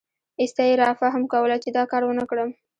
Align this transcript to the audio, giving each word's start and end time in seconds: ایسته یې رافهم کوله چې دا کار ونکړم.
ایسته 0.41 0.61
یې 0.69 0.73
رافهم 0.83 1.23
کوله 1.33 1.55
چې 1.63 1.69
دا 1.77 1.83
کار 1.91 2.01
ونکړم. 2.05 2.49